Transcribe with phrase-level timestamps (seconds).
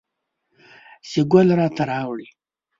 [1.09, 2.27] چې ګل راته راوړي